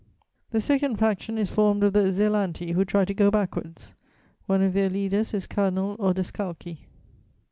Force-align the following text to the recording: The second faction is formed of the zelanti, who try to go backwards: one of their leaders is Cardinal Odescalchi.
The 0.49 0.61
second 0.61 0.97
faction 0.97 1.37
is 1.37 1.51
formed 1.51 1.83
of 1.83 1.93
the 1.93 2.11
zelanti, 2.11 2.71
who 2.71 2.83
try 2.83 3.05
to 3.05 3.13
go 3.13 3.29
backwards: 3.29 3.93
one 4.47 4.63
of 4.63 4.73
their 4.73 4.89
leaders 4.89 5.31
is 5.31 5.45
Cardinal 5.45 5.95
Odescalchi. 5.97 6.79